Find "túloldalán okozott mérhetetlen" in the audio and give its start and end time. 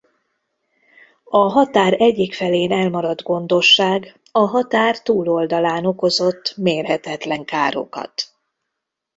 5.01-7.45